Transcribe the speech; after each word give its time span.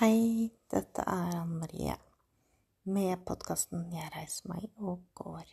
Hei, 0.00 0.48
dette 0.72 1.02
er 1.04 1.34
Anne 1.36 1.58
Marie 1.60 1.92
med 2.88 3.20
podkasten 3.28 3.82
'Jeg 3.92 4.08
reiser 4.14 4.48
meg 4.48 4.62
og 4.78 5.02
går'. 5.14 5.50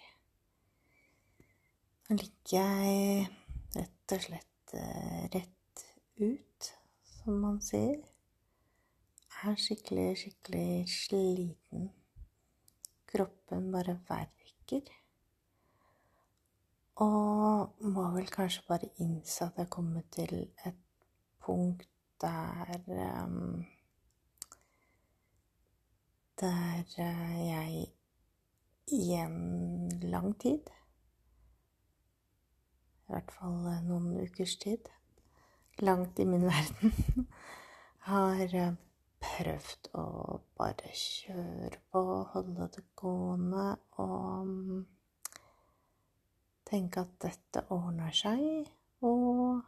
Nå 2.07 2.15
ligger 2.21 2.61
jeg 2.61 3.27
rett 3.75 4.15
og 4.15 4.23
slett 4.23 4.73
eh, 4.73 5.27
rett 5.35 5.83
ut, 6.21 6.71
som 7.03 7.43
man 7.43 7.59
sier. 7.59 7.99
Jeg 9.35 9.51
Er 9.51 9.59
skikkelig, 9.65 10.07
skikkelig 10.23 10.89
sliten. 10.95 11.91
Kroppen 13.05 13.71
bare 13.75 13.99
verker. 14.07 14.93
Og 16.95 17.83
må 17.83 18.11
vel 18.15 18.31
kanskje 18.31 18.63
bare 18.67 18.95
innse 18.95 19.51
at 19.51 19.59
jeg 19.59 19.69
kommer 19.69 20.07
til 20.11 20.53
et 20.65 20.85
punkt 21.43 21.89
der 22.21 22.79
um, 23.25 23.65
Der 26.39 26.83
jeg 26.95 27.87
i 28.87 29.13
en 29.13 29.89
lang 30.03 30.39
tid, 30.39 30.67
i 33.01 33.09
hvert 33.09 33.31
fall 33.33 33.55
noen 33.87 34.11
ukers 34.21 34.53
tid, 34.61 34.85
langt 35.81 36.19
i 36.19 36.27
min 36.29 36.45
verden, 36.51 37.25
har 38.05 38.53
prøvd 39.23 39.89
å 39.97 40.03
bare 40.61 40.91
kjøre 40.93 41.79
på, 41.89 42.03
holde 42.35 42.67
det 42.75 42.83
gående 43.01 43.65
og 44.03 44.51
tenke 46.69 47.01
at 47.01 47.15
dette 47.25 47.63
ordner 47.73 48.13
seg, 48.13 48.69
og 49.01 49.65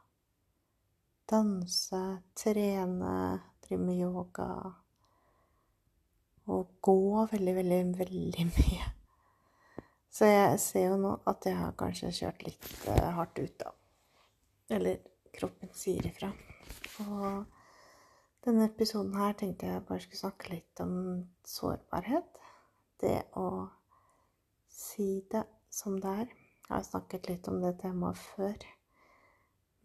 danse, 1.34 2.04
trene, 2.38 3.18
drive 3.66 3.82
med 3.88 4.04
yoga 4.06 4.52
og 6.50 6.80
gå 6.82 7.26
veldig, 7.32 7.56
veldig, 7.60 7.84
veldig 8.00 8.48
mye. 8.56 8.88
Så 10.10 10.26
jeg 10.26 10.58
ser 10.62 10.88
jo 10.90 10.98
nå 11.00 11.14
at 11.30 11.46
jeg 11.46 11.58
har 11.60 11.76
kanskje 11.78 12.12
kjørt 12.16 12.44
litt 12.48 12.70
uh, 12.90 13.10
hardt 13.20 13.40
ut, 13.40 13.56
da. 13.62 13.72
Eller 14.76 15.00
kroppen 15.36 15.72
sier 15.78 16.06
ifra. 16.10 16.32
Og 17.06 17.46
denne 18.46 18.66
episoden 18.70 19.14
her 19.20 19.36
tenkte 19.38 19.70
jeg 19.70 19.86
bare 19.88 20.02
skulle 20.04 20.24
snakke 20.24 20.54
litt 20.56 20.82
om 20.84 20.96
sårbarhet. 21.48 22.42
Det 23.00 23.20
å 23.40 23.70
si 24.74 25.22
det 25.32 25.46
som 25.72 26.00
det 26.02 26.16
er. 26.24 26.34
Jeg 26.66 26.74
har 26.74 26.86
snakket 26.86 27.30
litt 27.30 27.48
om 27.50 27.62
det 27.62 27.78
temaet 27.82 28.20
før. 28.34 28.66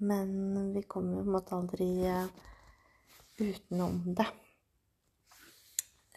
Men 0.04 0.72
vi 0.74 0.82
kommer 0.88 1.20
jo 1.20 1.22
på 1.22 1.28
en 1.28 1.36
måte 1.36 1.58
aldri 1.60 1.90
uh, 2.08 2.26
utenom 3.38 4.02
det. 4.16 4.26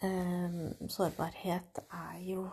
Um, 0.02 0.88
sårbarhet 0.88 1.78
er 1.90 2.18
jo 2.22 2.44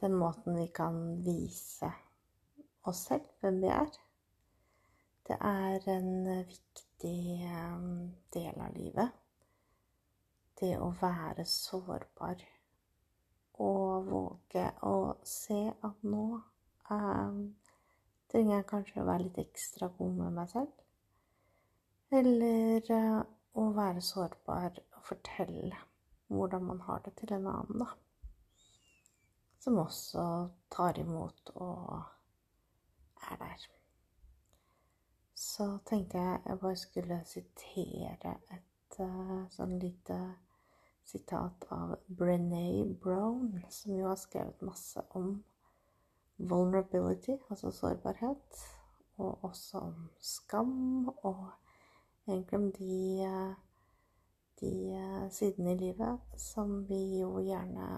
den 0.00 0.14
måten 0.18 0.56
vi 0.58 0.66
kan 0.66 1.24
vise 1.24 1.90
oss 2.82 3.04
selv, 3.06 3.28
hvem 3.40 3.60
vi 3.62 3.68
er. 3.70 3.92
Det 5.28 5.36
er 5.40 5.86
en 5.88 6.26
viktig 6.48 7.46
um, 7.46 8.10
del 8.34 8.58
av 8.60 8.74
livet. 8.74 9.12
Det 10.60 10.72
å 10.82 10.90
være 11.00 11.44
sårbar 11.46 12.42
og 13.62 14.08
våge 14.10 14.64
å 14.82 14.96
se 15.22 15.60
at 15.70 16.02
nå 16.02 16.24
eh, 16.90 17.38
trenger 18.32 18.56
jeg 18.56 18.66
kanskje 18.70 19.02
å 19.02 19.06
være 19.06 19.28
litt 19.28 19.38
ekstra 19.44 19.88
god 19.94 20.18
med 20.18 20.36
meg 20.40 20.50
selv. 20.50 20.74
Eller 22.10 22.90
uh, 22.90 23.22
å 23.62 23.68
være 23.78 24.02
sårbar 24.02 24.82
fortelle 25.04 25.76
hvordan 26.32 26.64
man 26.64 26.80
har 26.86 27.02
det 27.04 27.14
til 27.20 27.32
en 27.36 27.46
annen, 27.46 27.84
da. 27.84 27.86
Som 29.60 29.78
også 29.80 30.24
tar 30.72 30.98
imot 31.00 31.52
og 31.54 32.02
er 33.30 33.36
der. 33.40 33.66
Så 35.34 35.78
tenkte 35.86 36.18
jeg 36.18 36.40
jeg 36.46 36.60
bare 36.60 36.76
skulle 36.76 37.20
sitere 37.24 38.34
et 38.52 38.98
uh, 39.00 39.44
sånn 39.52 39.78
lite 39.80 40.18
sitat 41.04 41.66
av 41.74 41.96
Brené 42.08 42.84
Brown, 43.00 43.58
som 43.70 43.92
jo 43.96 44.08
har 44.08 44.18
skrevet 44.20 44.62
masse 44.64 45.02
om 45.14 45.36
vulnerability, 46.38 47.36
altså 47.50 47.70
sårbarhet, 47.70 48.62
og 49.16 49.44
også 49.44 49.78
om 49.78 50.08
skam, 50.20 51.08
og 51.22 51.50
egentlig 52.26 52.58
om 52.58 52.72
de, 52.72 52.96
de 54.60 55.30
sidene 55.32 55.74
i 55.74 55.78
livet 55.78 56.38
som 56.40 56.76
vi 56.88 57.00
jo 57.20 57.38
gjerne 57.42 57.88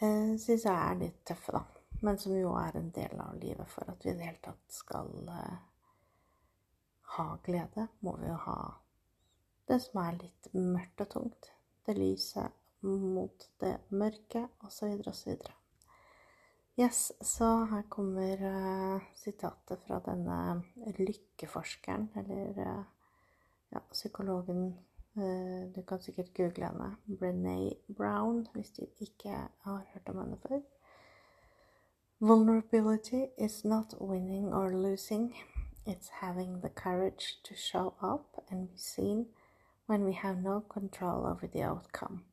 eh, 0.00 0.32
syns 0.40 0.66
er 0.66 0.98
litt 1.00 1.24
tøffe, 1.28 1.52
da. 1.56 1.64
Men 2.02 2.18
som 2.18 2.34
jo 2.34 2.54
er 2.58 2.76
en 2.76 2.90
del 2.94 3.20
av 3.22 3.36
livet 3.38 3.68
for 3.70 3.90
at 3.92 4.04
vi 4.04 4.10
i 4.10 4.16
det 4.18 4.26
hele 4.26 4.42
tatt 4.42 4.74
skal 4.74 5.12
eh, 5.30 5.58
ha 7.16 7.28
glede, 7.44 7.86
må 8.00 8.16
vi 8.18 8.30
jo 8.30 8.38
ha 8.46 8.58
det 9.68 9.78
som 9.84 10.00
er 10.02 10.18
litt 10.18 10.48
mørkt 10.56 11.04
og 11.04 11.10
tungt. 11.12 11.52
Det 11.86 11.94
lyset 11.98 12.58
mot 12.82 13.48
det 13.62 13.76
mørke, 13.94 14.46
osv., 14.66 14.98
osv. 15.06 15.36
Yes, 16.80 17.12
så 17.20 17.48
her 17.70 17.84
kommer 17.92 18.42
uh, 18.42 19.02
sitatet 19.14 19.82
fra 19.86 20.00
denne 20.06 20.62
lykkeforskeren, 20.98 22.08
eller 22.16 22.58
uh, 22.58 22.91
ja, 23.72 23.80
psykologen 23.90 24.78
uh, 25.14 25.74
Du 25.74 25.82
kan 25.82 26.00
sikkert 26.00 26.34
google 26.34 26.66
henne. 26.66 26.96
Brené 27.06 27.72
Brown, 27.96 28.46
hvis 28.54 28.70
du 28.70 28.86
ikke 29.00 29.48
har 29.60 29.84
hørt 29.92 30.08
om 30.08 30.18
henne 30.18 30.38
før. 30.48 30.60
Vulnerability 32.20 33.26
is 33.38 33.64
not 33.64 33.94
winning 34.00 34.54
or 34.54 34.70
losing. 34.70 35.34
It's 35.86 36.08
having 36.08 36.60
the 36.60 36.68
courage 36.68 37.42
to 37.44 37.54
show 37.54 37.94
up 38.00 38.44
and 38.50 38.68
be 38.68 38.78
seen 38.78 39.26
when 39.86 40.04
we 40.04 40.12
have 40.12 40.36
no 40.42 40.60
control 40.60 41.26
over 41.26 41.48
the 41.48 41.62
outcome. 41.62 42.24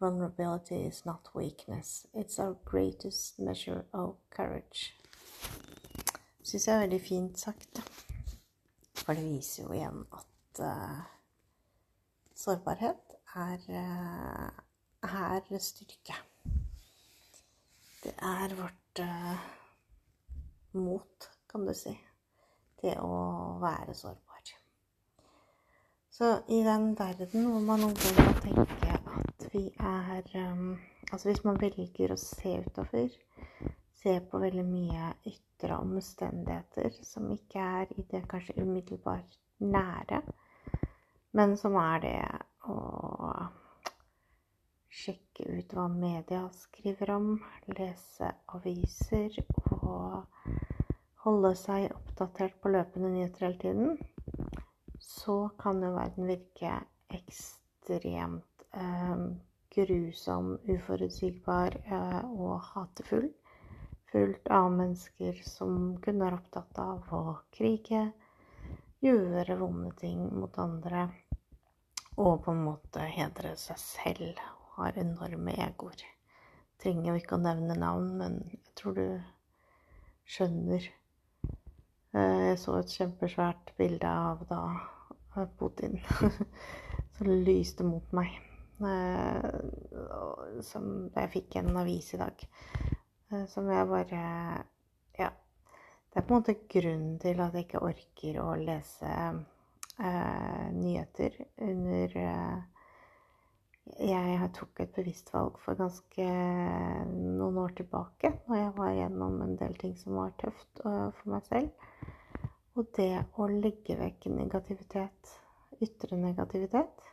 Vulnerability 0.00 0.86
is 0.86 1.04
not 1.06 1.28
weakness. 1.34 2.06
It's 2.14 2.38
our 2.38 2.56
greatest 2.64 3.38
measure 3.38 3.84
of 3.92 4.14
courage. 4.30 4.94
Syns 6.42 6.66
jeg 6.68 6.74
er 6.76 6.80
veldig 6.80 7.00
fint 7.00 7.38
sagt, 7.40 7.76
da. 7.76 7.82
For 8.94 9.12
det 9.12 9.24
viser 9.24 9.62
jo 9.62 9.72
igjen 9.72 10.04
at 10.12 10.26
uh, 10.60 11.02
sårbarhet 12.34 13.16
er, 13.34 13.66
uh, 13.68 14.50
er 15.02 15.58
styrke. 15.62 16.16
Det 18.04 18.14
er 18.22 18.54
vårt 18.58 19.02
uh, 19.02 19.46
mot, 20.72 21.30
kan 21.50 21.66
du 21.66 21.74
si. 21.74 21.96
til 22.76 22.98
å 23.00 23.56
være 23.60 23.94
sårbar. 23.96 24.50
Så 26.12 26.28
i 26.52 26.58
den 26.64 26.90
verden 26.98 27.48
hvor 27.48 27.62
man 27.64 27.80
noen 27.80 27.96
ganger 27.96 28.40
tenker 28.44 28.76
vi 29.56 29.70
er 29.80 30.22
Altså 31.12 31.28
hvis 31.28 31.44
man 31.44 31.60
velger 31.60 32.12
å 32.12 32.18
se 32.20 32.52
utover, 32.66 33.12
se 34.02 34.14
på 34.30 34.40
veldig 34.42 34.64
mye 34.66 35.10
ytre 35.30 35.76
omstendigheter 35.78 36.96
som 37.06 37.28
ikke 37.32 37.62
er 37.80 37.92
i 37.94 38.04
det 38.10 38.24
kanskje 38.28 38.56
umiddelbart 38.58 39.38
nære, 39.62 40.20
men 41.32 41.56
som 41.58 41.76
er 41.80 42.02
det 42.04 42.18
å 42.70 42.76
sjekke 44.96 45.46
ut 45.58 45.74
hva 45.76 45.86
media 45.92 46.46
skriver 46.54 47.12
om, 47.16 47.32
lese 47.76 48.30
aviser 48.56 49.36
og 49.76 50.24
holde 51.26 51.52
seg 51.58 51.90
oppdatert 51.90 52.56
på 52.62 52.72
løpende 52.72 53.10
nyheter 53.12 53.48
hele 53.48 53.60
tiden, 53.62 53.98
så 55.02 55.48
kan 55.60 55.82
jo 55.82 55.92
verden 55.96 56.30
virke 56.30 56.78
ekstremt 57.16 58.66
eh, 58.72 59.26
grusom, 59.76 60.54
uforutsigbar 60.70 61.76
eh, 61.84 62.22
og 62.30 62.60
hatefull. 62.72 63.28
Fullt 64.12 64.48
av 64.54 64.70
mennesker 64.72 65.42
som 65.44 65.96
kun 66.02 66.22
er 66.24 66.38
opptatt 66.38 66.78
av 66.80 67.10
å 67.12 67.36
krige, 67.54 68.06
gjøre 69.04 69.58
vonde 69.60 69.92
ting 70.00 70.22
mot 70.34 70.56
andre 70.62 71.08
og 72.16 72.44
på 72.44 72.52
en 72.52 72.62
måte 72.64 73.04
hedre 73.12 73.52
seg 73.60 73.80
selv 73.80 74.38
har 74.76 74.96
enorme 75.00 75.52
egoer. 75.60 76.00
Trenger 76.80 77.10
jo 77.10 77.20
ikke 77.20 77.36
å 77.36 77.42
nevne 77.42 77.76
navn, 77.76 78.08
men 78.20 78.38
jeg 78.52 78.72
tror 78.76 78.96
du 78.96 79.06
skjønner. 80.28 80.88
Eh, 82.16 82.40
jeg 82.48 82.58
så 82.60 82.78
et 82.80 82.96
kjempesvært 82.96 83.72
bilde 83.76 84.08
av 84.08 84.44
da 84.48 84.62
Putin 85.60 85.98
som 87.18 87.32
lyste 87.44 87.84
mot 87.84 88.12
meg. 88.16 88.32
Eh, 88.76 90.60
som 90.64 90.88
Jeg 91.14 91.32
fikk 91.32 91.56
en 91.60 91.76
avis 91.80 92.10
i 92.12 92.20
dag 92.20 92.42
eh, 92.44 93.44
som 93.52 93.68
jeg 93.72 93.92
bare. 93.92 94.24
Det 96.16 96.22
er 96.22 96.28
på 96.28 96.32
en 96.32 96.40
måte 96.40 96.52
grunnen 96.72 97.16
til 97.20 97.40
at 97.44 97.52
jeg 97.52 97.66
ikke 97.66 97.80
orker 97.84 98.36
å 98.40 98.52
lese 98.56 99.08
eh, 100.00 100.68
nyheter 100.72 101.34
under 101.66 102.14
eh, 102.16 102.62
Jeg 104.00 104.48
tok 104.56 104.80
et 104.80 104.94
bevisst 104.96 105.28
valg 105.34 105.58
for 105.60 105.76
ganske 105.76 106.28
noen 107.12 107.58
år 107.60 107.74
tilbake, 107.76 108.30
når 108.46 108.62
jeg 108.62 108.70
var 108.78 108.94
gjennom 108.96 109.36
en 109.44 109.52
del 109.60 109.76
ting 109.82 109.92
som 110.00 110.16
var 110.16 110.32
tøft 110.40 110.80
uh, 110.86 111.12
for 111.18 111.34
meg 111.34 111.44
selv. 111.50 111.92
Og 112.80 112.88
det 112.96 113.12
å 113.36 113.50
legge 113.52 113.98
vekk 114.00 114.30
negativitet, 114.38 115.34
ytre 115.84 116.16
negativitet 116.16 117.10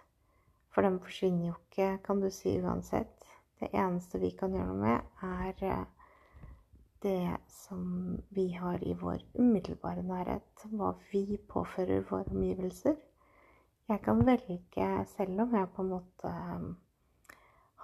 For 0.72 0.88
den 0.88 1.02
forsvinner 1.04 1.50
jo 1.50 1.58
ikke, 1.60 1.90
kan 2.08 2.24
du 2.24 2.32
si, 2.32 2.56
uansett. 2.64 3.28
Det 3.60 3.68
eneste 3.76 4.24
vi 4.24 4.32
kan 4.32 4.56
gjøre 4.56 4.72
noe 4.72 4.80
med, 4.80 5.12
er 5.28 5.68
eh, 5.74 5.84
det 7.04 7.38
som 7.48 8.18
vi 8.30 8.54
har 8.54 8.84
i 8.88 8.94
vår 8.94 9.24
umiddelbare 9.34 10.04
nærhet, 10.08 10.66
hva 10.72 10.94
vi 11.12 11.38
påfører 11.50 12.06
våre 12.10 12.32
omgivelser. 12.32 12.96
Jeg 13.90 14.02
kan 14.06 14.24
velge, 14.26 14.88
selv 15.16 15.42
om 15.44 15.56
jeg 15.56 15.72
på 15.76 15.84
en 15.84 15.92
måte 15.92 16.32
um, 16.32 16.70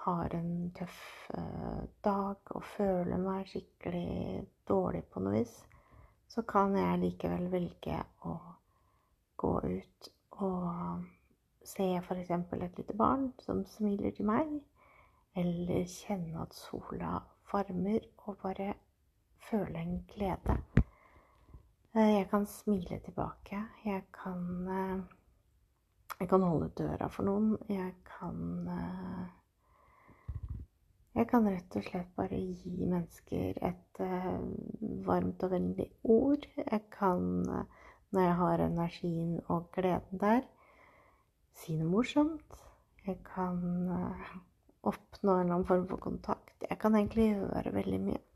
har 0.06 0.36
en 0.36 0.70
tøff 0.76 1.02
uh, 1.36 1.84
dag 2.04 2.54
og 2.56 2.64
føler 2.64 3.20
meg 3.20 3.50
skikkelig 3.50 4.46
dårlig 4.68 5.04
på 5.12 5.20
noe 5.20 5.36
vis, 5.36 5.54
så 6.30 6.42
kan 6.48 6.76
jeg 6.78 7.02
likevel 7.04 7.50
velge 7.52 8.00
å 8.24 8.36
gå 9.40 9.54
ut 9.66 10.12
og 10.40 11.04
se 11.64 11.86
f.eks. 12.00 12.30
et 12.30 12.78
lite 12.78 12.96
barn 12.96 13.32
som 13.44 13.66
smiler 13.68 14.14
til 14.16 14.28
meg, 14.30 14.54
eller 15.36 15.84
kjenne 15.84 16.46
at 16.46 16.56
sola 16.56 17.18
varmer, 17.52 18.00
og 18.24 18.38
bare 18.42 18.72
føle 19.50 19.78
en 19.78 20.04
glede. 20.08 20.56
Eh, 21.94 22.12
jeg 22.14 22.28
kan 22.30 22.46
smile 22.46 23.00
tilbake. 23.04 23.64
Jeg 23.84 24.02
kan 24.14 24.68
eh, 24.68 25.00
Jeg 26.20 26.28
kan 26.28 26.42
holde 26.42 26.68
døra 26.78 27.08
for 27.08 27.24
noen. 27.24 27.56
Jeg 27.68 27.94
kan 28.06 28.68
eh, 28.68 29.28
Jeg 31.14 31.26
kan 31.28 31.48
rett 31.48 31.76
og 31.76 31.84
slett 31.84 32.12
bare 32.16 32.38
gi 32.38 32.86
mennesker 32.86 33.58
et 33.66 34.00
varmt 35.06 35.42
og 35.42 35.50
vennlig 35.50 35.88
ord. 36.04 36.46
Jeg 36.56 36.80
kan, 36.94 37.24
når 38.12 38.22
jeg 38.22 38.34
har 38.34 38.62
energien 38.64 39.40
og 39.48 39.72
gleden 39.74 40.20
der, 40.20 40.46
si 41.58 41.74
noe 41.76 41.90
morsomt. 41.90 42.62
Jeg 43.06 43.18
kan 43.26 43.58
oppnå 44.86 45.34
en 45.34 45.40
eller 45.40 45.54
annen 45.54 45.66
form 45.66 45.88
for 45.90 45.98
kontakt. 45.98 46.54
Jeg 46.70 46.78
kan 46.78 46.94
egentlig 46.94 47.32
gjøre 47.34 47.74
veldig 47.74 48.00
mye. 48.06 48.29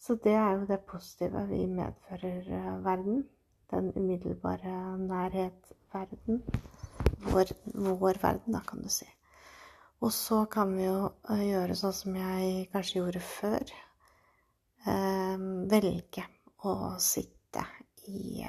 Så 0.00 0.16
det 0.24 0.32
er 0.32 0.54
jo 0.56 0.66
det 0.68 0.80
positive 0.88 1.42
vi 1.50 1.66
medfører 1.68 2.46
eh, 2.56 2.84
verden. 2.84 3.24
Den 3.70 3.92
umiddelbare 3.96 4.98
nærhet-verden. 4.98 6.40
Vår, 7.20 7.52
vår, 7.74 8.18
verden, 8.22 8.54
da, 8.54 8.62
kan 8.66 8.80
du 8.82 8.88
si. 8.88 9.06
Og 10.00 10.12
så 10.16 10.44
kan 10.50 10.72
vi 10.76 10.86
jo 10.86 11.10
eh, 11.28 11.44
gjøre 11.50 11.76
sånn 11.76 11.92
som 11.98 12.16
jeg 12.16 12.70
kanskje 12.72 13.02
gjorde 13.02 13.22
før. 13.26 13.74
Eh, 14.88 15.44
velge 15.74 16.24
å 16.64 16.74
sitte 16.96 17.66
i 18.08 18.40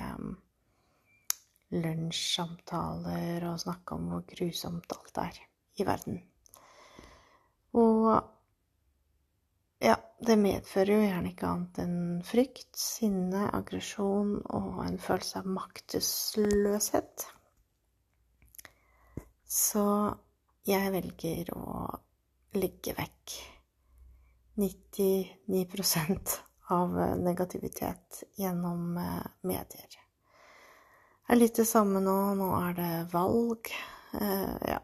lunsjsamtaler 1.71 3.43
og 3.49 3.59
snakke 3.59 3.95
om 3.95 4.07
hvor 4.11 4.23
grusomt 4.27 4.95
alt 4.95 5.19
er 5.25 5.41
i 5.79 5.87
verden. 5.87 6.21
Og 7.75 8.07
ja, 9.83 9.99
det 10.21 10.37
medfører 10.37 10.93
jo 10.93 11.01
gjerne 11.01 11.31
ikke 11.31 11.47
annet 11.49 11.79
enn 11.81 12.01
frykt, 12.25 12.69
sinne, 12.77 13.47
aggresjon 13.57 14.35
og 14.53 14.83
en 14.85 14.99
følelse 15.01 15.41
av 15.41 15.47
maktesløshet. 15.55 17.25
Så 19.49 19.85
jeg 20.69 20.93
velger 20.93 21.49
å 21.57 21.65
legge 22.53 22.93
vekk 22.99 23.35
99 24.61 26.37
av 26.71 26.93
negativitet 27.19 28.21
gjennom 28.37 28.97
eh, 29.01 29.25
medier. 29.41 29.97
Det 31.25 31.33
er 31.33 31.39
litt 31.39 31.57
det 31.57 31.65
samme 31.67 31.99
nå. 32.03 32.15
Nå 32.37 32.51
er 32.59 32.77
det 32.77 32.93
valg. 33.11 33.71
Eh, 34.19 34.55
ja, 34.69 34.79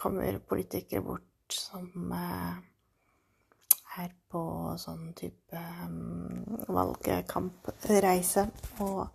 kommer 0.00 0.40
politikere 0.40 1.04
bort 1.04 1.52
som 1.52 2.14
er 3.98 4.12
på 4.30 4.42
sånn 4.78 5.10
type 5.18 5.62
valgkampreise 6.70 8.46
og 8.84 9.08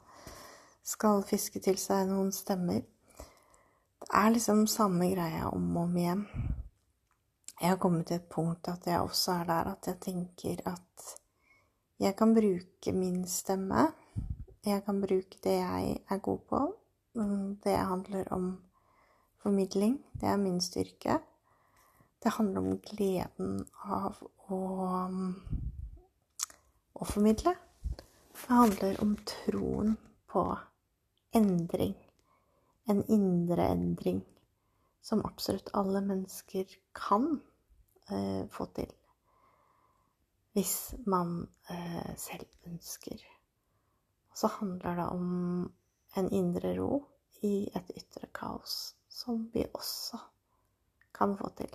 skal 0.85 1.23
fiske 1.25 1.61
til 1.63 1.79
seg 1.81 2.09
noen 2.09 2.31
stemmer. 2.35 2.83
Det 4.05 4.11
er 4.13 4.33
liksom 4.35 4.65
samme 4.69 5.07
greia 5.13 5.47
om 5.49 5.69
og 5.77 5.87
om 5.87 5.97
igjen. 5.97 6.25
Jeg 7.55 7.71
har 7.71 7.79
kommet 7.81 8.09
til 8.09 8.19
et 8.19 8.27
punkt 8.29 8.67
at 8.67 8.85
jeg 8.85 9.01
også 9.01 9.39
er 9.39 9.47
der 9.49 9.71
at 9.71 9.87
jeg 9.87 10.01
tenker 10.03 10.59
at 10.69 11.13
jeg 12.03 12.15
kan 12.19 12.33
bruke 12.35 12.91
min 12.91 13.23
stemme. 13.31 13.87
Jeg 14.65 14.83
kan 14.83 14.99
bruke 15.01 15.39
det 15.43 15.55
jeg 15.61 15.97
er 16.11 16.17
god 16.17 16.41
på. 16.49 16.59
Det 17.63 17.77
handler 17.77 18.27
om 18.35 18.49
formidling. 19.39 20.01
Det 20.19 20.27
er 20.27 20.37
min 20.37 20.61
styrke. 20.61 21.19
Det 22.23 22.33
handler 22.35 22.59
om 22.61 22.79
gleden 22.83 23.65
av 23.85 24.19
å, 24.53 24.59
å 26.93 27.07
formidle. 27.09 27.55
Det 28.35 28.53
handler 28.53 28.99
om 29.01 29.15
troen 29.25 29.95
på 30.29 30.43
endring. 31.35 31.95
En 32.85 33.01
indre 33.09 33.69
endring 33.73 34.21
som 35.01 35.23
absolutt 35.25 35.71
alle 35.73 36.01
mennesker 36.01 36.69
kan 36.93 37.39
eh, 38.09 38.45
få 38.51 38.67
til. 38.77 38.91
Hvis 40.53 40.93
man 41.05 41.47
eh, 41.69 42.13
selv 42.17 42.45
ønsker. 42.69 43.25
Og 44.31 44.37
så 44.43 44.51
handler 44.59 45.01
det 45.01 45.07
om 45.15 45.33
en 46.15 46.29
indre 46.33 46.75
ro 46.77 47.01
i 47.43 47.67
et 47.75 47.91
ytre 47.97 48.29
kaos 48.33 48.95
som 49.09 49.49
vi 49.53 49.65
også 49.73 50.19
kan 51.15 51.35
få 51.37 51.49
til. 51.57 51.71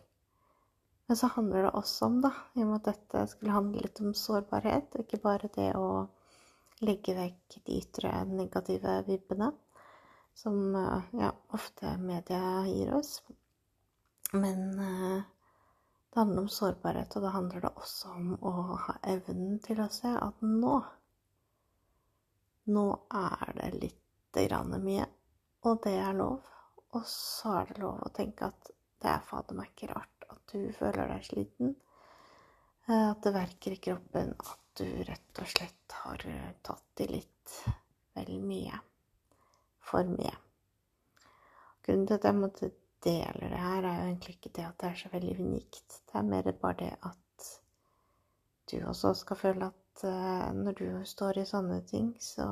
Men 1.10 1.16
så 1.16 1.26
handler 1.26 1.62
det 1.62 1.70
også 1.70 2.06
om, 2.06 2.20
da, 2.22 2.28
i 2.54 2.62
og 2.62 2.68
med 2.68 2.76
at 2.76 2.84
dette 2.92 3.20
skulle 3.32 3.50
handle 3.50 3.80
litt 3.82 3.98
om 3.98 4.12
sårbarhet, 4.14 4.92
og 4.94 5.00
ikke 5.02 5.18
bare 5.24 5.48
det 5.56 5.72
å 5.74 6.04
legge 6.86 7.16
vekk 7.16 7.56
de 7.66 7.78
ytre 7.80 8.12
negative 8.30 8.92
vibbene 9.08 9.48
som 10.38 10.76
eh, 10.78 11.08
ja, 11.18 11.32
ofte 11.58 11.96
media 11.98 12.60
gir 12.68 12.92
oss. 12.94 13.24
Men 14.38 14.62
eh, 14.84 15.26
det 16.12 16.20
handler 16.20 16.44
om 16.44 16.52
sårbarhet, 16.60 17.18
og 17.18 17.26
da 17.26 17.34
handler 17.40 17.66
det 17.66 17.74
også 17.74 18.14
om 18.14 18.30
å 18.38 18.54
ha 18.86 18.96
evnen 19.16 19.58
til 19.66 19.82
å 19.82 19.88
se 19.90 20.14
at 20.14 20.46
nå 20.46 20.78
Nå 22.70 22.86
er 23.24 23.50
det 23.58 23.72
lite 23.80 24.46
grann 24.46 24.78
mye, 24.86 25.10
og 25.66 25.82
det 25.82 25.98
er 26.06 26.14
lov. 26.14 26.38
Og 26.94 27.02
så 27.02 27.58
er 27.64 27.74
det 27.74 27.82
lov 27.82 27.98
å 28.06 28.14
tenke 28.14 28.54
at 28.54 28.74
det 29.02 29.16
er 29.16 29.26
fader 29.26 29.58
meg 29.58 29.74
ikke 29.74 29.90
rart 29.90 30.19
du 30.52 30.72
føler 30.76 31.10
deg 31.12 31.24
sliten. 31.26 31.74
Eh, 32.88 33.06
at 33.10 33.22
det 33.24 33.34
verker 33.34 33.76
i 33.76 33.80
kroppen. 33.88 34.34
At 34.38 34.80
du 34.80 34.86
rett 35.06 35.42
og 35.42 35.50
slett 35.50 35.96
har 36.04 36.26
eh, 36.28 36.52
tatt 36.66 37.04
i 37.04 37.08
litt 37.10 37.56
vel 38.16 38.38
mye. 38.44 38.82
For 39.90 40.06
mye. 40.06 40.36
Grunnen 41.86 42.06
til 42.06 42.18
at 42.18 42.28
jeg 42.28 42.38
måtte 42.38 42.70
dele 43.04 43.48
det 43.48 43.58
her, 43.58 43.86
er 43.88 43.96
jo 43.96 44.08
egentlig 44.10 44.36
ikke 44.36 44.52
det 44.56 44.66
at 44.68 44.78
det 44.80 44.90
er 44.90 44.98
så 45.00 45.10
veldig 45.12 45.34
unikt. 45.40 46.00
Det 46.06 46.18
er 46.20 46.28
mer 46.28 46.52
bare 46.52 46.78
det 46.82 46.92
at 47.08 47.16
du 48.70 48.76
også 48.86 49.14
skal 49.18 49.36
føle 49.40 49.70
at 49.72 50.04
uh, 50.04 50.50
når 50.54 50.76
du 50.78 50.86
står 51.08 51.40
i 51.40 51.46
sånne 51.48 51.80
ting, 51.88 52.12
så 52.22 52.46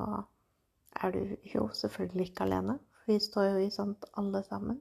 er 1.02 1.14
du 1.14 1.36
jo 1.46 1.68
selvfølgelig 1.74 2.30
ikke 2.30 2.48
alene. 2.48 2.78
Vi 3.06 3.18
står 3.22 3.52
jo 3.52 3.60
i 3.62 3.70
sånt 3.70 4.08
alle 4.18 4.42
sammen. 4.48 4.80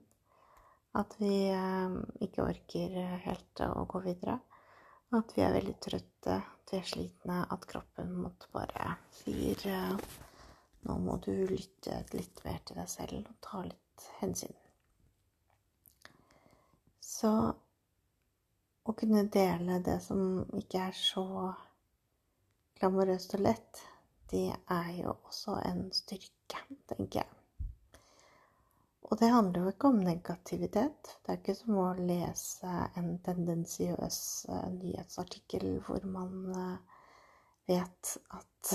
At 0.96 1.16
vi 1.20 1.50
eh, 1.52 1.98
ikke 2.24 2.46
orker 2.48 2.96
helt 3.26 3.64
å 3.66 3.86
gå 3.90 4.02
videre. 4.06 4.38
At 5.18 5.34
vi 5.36 5.44
er 5.44 5.54
veldig 5.56 5.76
trøtte, 5.84 6.38
at 6.40 6.72
vi 6.72 6.80
er 6.80 6.88
slitne, 6.88 7.42
at 7.52 7.68
kroppen 7.70 8.16
måtte 8.24 8.50
bare 8.56 8.96
sier 9.22 9.68
eh, 9.72 10.16
Nå 10.88 10.94
må 11.04 11.18
du 11.20 11.34
lytte 11.50 11.98
litt 12.14 12.40
mer 12.46 12.60
til 12.64 12.78
deg 12.80 12.88
selv 12.88 13.26
og 13.26 13.38
ta 13.44 13.60
litt 13.66 14.04
hensyn. 14.22 14.54
Så 17.04 17.32
å 18.88 18.94
kunne 18.96 19.26
dele 19.34 19.82
det 19.84 19.98
som 20.06 20.46
ikke 20.56 20.86
er 20.86 20.96
så 20.96 21.26
glamorøst 22.80 23.36
og 23.36 23.44
lett, 23.44 23.82
det 24.32 24.46
er 24.54 24.94
jo 25.02 25.16
også 25.16 25.58
en 25.66 25.88
styrke, 25.96 26.62
tenker 26.88 27.24
jeg. 27.24 27.37
Og 29.08 29.20
det 29.20 29.30
handler 29.32 29.62
jo 29.62 29.72
ikke 29.72 29.88
om 29.88 30.02
negativitet. 30.04 31.14
Det 31.24 31.32
er 31.32 31.40
ikke 31.40 31.56
som 31.56 31.78
å 31.80 31.88
lese 31.96 32.72
en 33.00 33.14
tendensiøs 33.24 34.20
uh, 34.52 34.68
nyhetsartikkel 34.76 35.78
hvor 35.86 36.04
man 36.12 36.34
uh, 36.52 36.98
vet 37.72 38.18
at 38.36 38.74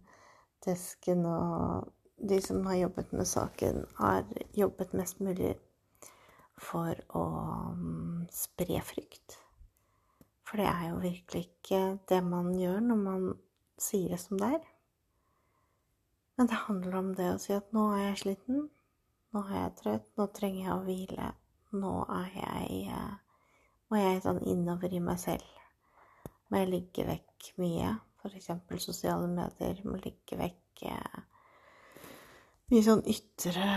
desken 0.66 1.24
og 1.28 1.88
de 2.20 2.40
som 2.44 2.66
har 2.66 2.76
jobbet 2.76 3.12
med 3.16 3.28
saken, 3.28 3.84
har 3.96 4.24
jobbet 4.56 4.92
mest 4.92 5.22
mulig 5.24 5.54
for 6.60 6.98
å 7.16 7.22
um, 7.72 8.26
spre 8.32 8.82
frykt. 8.84 9.38
For 10.44 10.60
det 10.60 10.66
er 10.68 10.90
jo 10.90 10.98
virkelig 11.00 11.46
ikke 11.46 11.80
det 12.10 12.20
man 12.26 12.52
gjør 12.58 12.82
når 12.84 13.00
man 13.00 13.24
sier 13.80 14.12
det 14.12 14.20
som 14.20 14.36
det 14.40 14.50
er. 14.58 14.68
Men 16.36 16.50
det 16.50 16.60
handler 16.66 16.98
om 17.00 17.10
det 17.16 17.30
å 17.32 17.40
si 17.40 17.56
at 17.56 17.72
nå 17.76 17.86
er 17.94 18.10
jeg 18.10 18.20
sliten, 18.24 18.68
nå 19.34 19.42
er 19.46 19.56
jeg 19.56 19.74
trøtt, 19.78 20.06
nå 20.18 20.26
trenger 20.34 20.64
jeg 20.64 20.74
å 20.74 20.84
hvile. 20.86 21.30
Nå 21.80 21.94
er 22.10 22.30
jeg 22.34 22.78
eh, 22.90 23.12
Må 23.90 23.98
jeg 23.98 24.22
sånn 24.22 24.40
innover 24.46 24.92
i 24.94 25.00
meg 25.02 25.18
selv. 25.18 25.46
Må 26.50 26.60
jeg 26.60 26.70
ligge 26.70 27.06
vekk 27.06 27.48
mye, 27.62 27.94
f.eks. 28.22 28.50
sosiale 28.82 29.26
medier. 29.30 29.80
Må 29.86 29.98
ligge 30.02 30.38
vekk 30.38 30.84
eh, 30.90 31.20
mye 32.70 32.84
sånn 32.86 33.02
ytre 33.10 33.70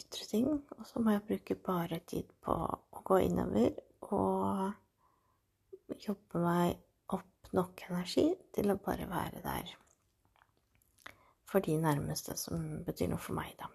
ytre 0.00 0.26
ting. 0.30 0.48
Og 0.78 0.86
så 0.86 1.02
må 1.02 1.14
jeg 1.14 1.26
bruke 1.28 1.58
bare 1.66 2.00
tid 2.06 2.30
på 2.42 2.54
å 2.54 3.04
gå 3.06 3.20
innover 3.26 3.74
og 4.10 5.98
jobbe 6.00 6.42
meg 6.42 7.14
opp 7.14 7.54
nok 7.54 7.86
energi 7.90 8.30
til 8.54 8.70
å 8.70 8.80
bare 8.82 9.06
være 9.10 9.42
der 9.46 9.76
for 11.50 11.62
de 11.66 11.74
nærmeste 11.82 12.36
som 12.38 12.84
betyr 12.86 13.10
noe 13.10 13.22
for 13.22 13.34
meg, 13.34 13.56
da. 13.58 13.66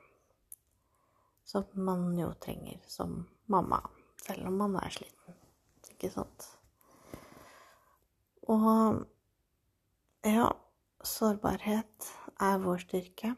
Som 1.45 1.65
man 1.77 2.17
jo 2.17 2.31
trenger 2.41 2.79
som 2.89 3.19
mamma, 3.45 3.79
selv 4.25 4.47
om 4.49 4.57
man 4.63 4.75
er 4.81 4.89
sliten. 4.89 5.35
Ikke 5.93 6.09
sant? 6.09 6.47
Og 8.49 9.05
ja, 10.25 10.49
sårbarhet 11.05 12.09
er 12.41 12.57
vår 12.63 12.81
styrke. 12.81 13.35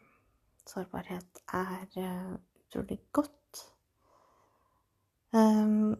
Sårbarhet 0.68 1.42
er 1.52 1.84
uh, 1.96 2.34
utrolig 2.64 2.98
godt. 3.12 3.64
Um, 5.32 5.96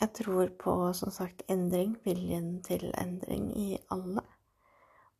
jeg 0.00 0.12
tror 0.18 0.48
på, 0.58 0.92
som 0.92 1.10
sagt, 1.10 1.42
endring. 1.48 1.96
Viljen 2.04 2.62
til 2.64 2.92
endring 3.00 3.50
i 3.56 3.78
alle. 3.90 4.24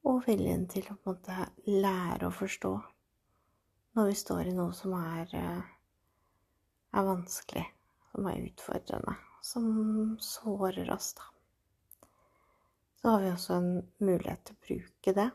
Og 0.04 0.24
viljen 0.26 0.66
til 0.68 0.88
å 0.90 0.96
på 0.96 1.12
en 1.12 1.16
måte 1.16 1.50
lære 1.68 2.28
å 2.28 2.34
forstå 2.34 2.72
når 3.92 4.08
vi 4.08 4.14
står 4.14 4.48
i 4.48 4.54
noe 4.56 4.72
som 4.76 4.94
er, 4.96 5.34
eh, 5.36 5.62
er 6.92 7.08
vanskelig, 7.08 7.66
som 8.12 8.26
er 8.26 8.46
utfordrende, 8.46 9.16
som 9.42 10.16
sårer 10.20 10.92
oss, 10.94 11.12
da. 11.14 11.22
Så 13.00 13.10
har 13.10 13.20
vi 13.20 13.32
også 13.32 13.54
en 13.58 13.72
mulighet 13.98 14.44
til 14.44 14.56
å 14.56 14.66
bruke 14.66 15.14
det 15.16 15.30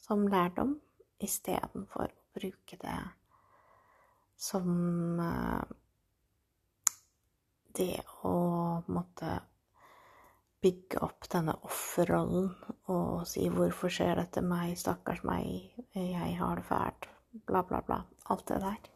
som 0.00 0.28
lærdom 0.28 0.78
istedenfor 1.20 2.08
å 2.08 2.38
bruke 2.38 2.78
det 2.80 2.98
som 4.40 5.20
eh, 5.20 5.76
det 7.76 8.00
å 8.26 8.34
måtte 8.88 9.36
bygge 10.60 11.00
opp 11.04 11.28
denne 11.32 11.54
offerrollen 11.64 12.50
og 12.92 13.26
si 13.28 13.46
'hvorfor 13.48 13.92
skjer 13.92 14.16
dette 14.16 14.42
meg', 14.42 14.76
'stakkars 14.76 15.22
meg', 15.24 15.70
'jeg 15.94 16.36
har 16.38 16.56
det 16.56 16.64
fælt', 16.64 17.08
bla, 17.30 17.62
bla, 17.62 17.82
bla. 17.86 18.02
Alt 18.32 18.46
det 18.46 18.60
der. 18.64 18.90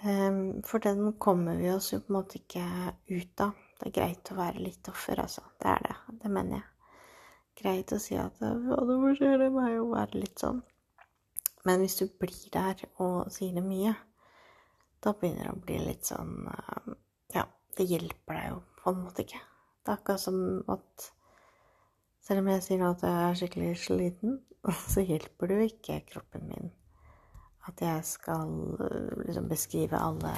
Ehm, 0.00 0.62
for 0.62 0.78
den 0.78 1.12
kommer 1.12 1.56
vi 1.56 1.70
oss 1.72 1.92
jo 1.92 2.00
på 2.00 2.12
en 2.12 2.18
måte 2.18 2.40
ikke 2.40 2.64
ut 3.08 3.40
av. 3.40 3.56
Det 3.76 3.90
er 3.90 3.96
greit 3.98 4.32
å 4.32 4.38
være 4.38 4.62
litt 4.64 4.88
offer, 4.88 5.20
altså. 5.20 5.42
Det 5.60 5.68
er 5.72 5.84
det. 5.88 5.96
Det 6.22 6.32
mener 6.32 6.58
jeg. 6.58 6.66
Greit 7.56 7.92
å 7.92 7.98
si 8.00 8.16
at 8.20 8.40
'ja, 8.40 8.52
hvorfor 8.52 9.16
skjer 9.16 9.38
det 9.38 9.52
meg', 9.52 9.80
og 9.80 9.94
være 9.96 10.20
litt 10.20 10.38
sånn. 10.38 10.62
Men 11.64 11.80
hvis 11.80 11.96
du 11.96 12.06
blir 12.06 12.50
der 12.52 12.84
og 12.98 13.32
sier 13.32 13.54
det 13.54 13.64
mye, 13.64 13.96
da 15.00 15.12
begynner 15.12 15.48
det 15.48 15.56
å 15.56 15.64
bli 15.64 15.78
litt 15.78 16.04
sånn 16.04 16.48
eh, 16.52 16.94
Ja, 17.34 17.44
det 17.76 17.84
hjelper 17.84 18.34
deg 18.34 18.48
jo 18.50 18.62
på 18.82 18.90
en 18.90 19.02
måte 19.02 19.24
ikke. 19.24 19.40
Det 19.82 19.92
er 19.92 19.98
akkurat 19.98 20.20
som 20.20 20.64
at 20.68 21.12
selv 22.20 22.42
om 22.42 22.48
jeg 22.48 22.62
sier 22.62 22.78
nå 22.78 22.90
at 22.90 23.02
jeg 23.02 23.24
er 23.24 23.34
skikkelig 23.34 23.76
sliten, 23.78 24.40
så 24.92 25.00
hjelper 25.00 25.46
det 25.46 25.56
jo 25.56 25.68
ikke 25.72 26.00
kroppen 26.12 26.48
min 26.48 26.72
at 27.68 27.82
jeg 27.82 28.04
skal 28.06 28.52
eh, 28.86 29.26
liksom 29.26 29.48
beskrive 29.50 29.98
alle 29.98 30.32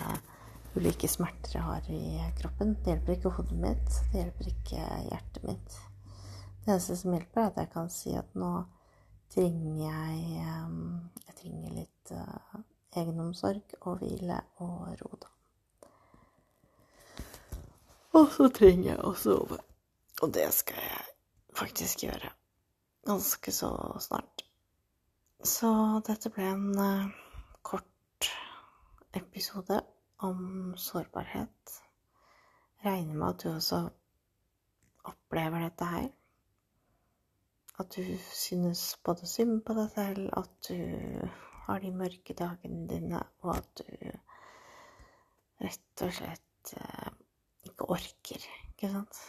ulike 0.77 1.09
smerter 1.11 1.57
jeg 1.59 1.65
har 1.65 1.91
i 1.93 2.03
kroppen. 2.41 2.77
Det 2.85 2.95
hjelper 2.95 3.17
ikke 3.17 3.35
hodet 3.37 3.61
mitt, 3.61 4.01
det 4.13 4.23
hjelper 4.23 4.51
ikke 4.53 4.89
hjertet 5.11 5.47
mitt. 5.49 5.79
Det 6.65 6.75
eneste 6.75 6.99
som 7.01 7.15
hjelper, 7.17 7.41
er 7.43 7.53
at 7.53 7.63
jeg 7.63 7.73
kan 7.73 7.93
si 7.93 8.15
at 8.19 8.35
nå 8.39 8.53
trenger 9.33 9.81
jeg 9.83 10.21
Jeg 11.29 11.35
trenger 11.39 11.75
litt 11.77 12.13
uh, 12.17 12.61
egenomsorg 12.97 13.75
og 13.83 14.01
hvile 14.01 14.41
og 14.65 14.89
ro, 15.01 15.11
da. 15.21 15.33
Og 18.19 18.33
så 18.35 18.49
trenger 18.51 18.95
jeg 18.95 19.01
å 19.05 19.13
sove. 19.15 19.61
Og 20.25 20.33
det 20.35 20.49
skal 20.57 20.81
jeg 20.83 21.05
faktisk 21.55 22.03
gjøre 22.09 22.33
ganske 23.07 23.53
så 23.55 23.71
snart. 24.03 24.48
Så 25.47 25.69
dette 26.03 26.33
ble 26.35 26.49
en 26.51 26.71
uh, 26.75 27.11
kort 27.63 28.27
episode 29.15 29.77
om 30.27 30.73
sårbarhet. 30.75 31.75
Regner 32.83 33.15
med 33.15 33.29
at 33.29 33.45
du 33.45 33.53
også 33.53 33.79
opplever 35.07 35.63
dette 35.63 35.87
her. 35.87 36.09
At 37.79 37.95
du 37.95 38.17
synes 38.35 38.97
både 39.07 39.31
synd 39.31 39.63
på 39.63 39.77
deg 39.79 39.93
selv, 39.93 40.27
at 40.35 40.51
du 40.67 41.31
har 41.69 41.79
de 41.87 41.95
mørke 41.95 42.35
dagene 42.35 42.89
dine, 42.91 43.23
og 43.47 43.55
at 43.61 43.85
du 43.85 43.95
rett 45.63 46.03
og 46.03 46.13
slett 46.19 46.75
eh, 46.75 47.15
ikke 47.71 47.87
orker, 47.95 48.51
ikke 48.73 48.91
sant? 48.91 49.23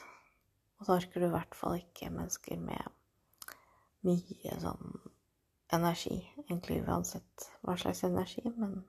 Og 0.79 0.89
så 0.89 0.97
orker 0.97 1.21
du 1.21 1.29
i 1.29 1.35
hvert 1.37 1.61
fall 1.61 1.77
ikke 1.83 2.09
mennesker 2.17 2.57
med 2.65 3.53
mye 4.09 4.57
sånn 4.65 4.97
energi, 5.75 6.17
egentlig 6.45 6.81
uansett 6.87 7.49
hva 7.65 7.75
slags 7.77 8.03
energi, 8.07 8.43
men 8.57 8.79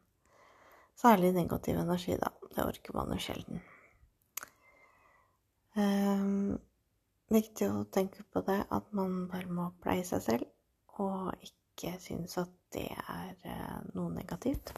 særlig 0.99 1.33
negativ 1.37 1.79
energi, 1.79 2.17
da. 2.21 2.33
Det 2.51 2.67
orker 2.67 2.97
man 2.97 3.13
jo 3.15 3.21
sjelden. 3.23 3.63
Um, 5.79 6.59
viktig 7.31 7.69
å 7.71 7.85
tenke 7.95 8.25
på 8.33 8.43
det 8.47 8.59
at 8.75 8.91
man 8.97 9.27
bare 9.31 9.53
må 9.55 9.71
pleie 9.85 10.05
seg 10.07 10.25
selv, 10.25 10.51
og 10.99 11.31
ikke 11.47 11.95
synes 12.03 12.37
at 12.41 12.51
det 12.75 12.89
er 12.91 13.31
eh, 13.49 13.79
noe 13.97 14.11
negativt. 14.13 14.75